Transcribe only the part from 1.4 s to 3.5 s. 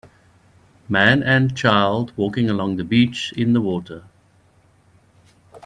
child walking along the beach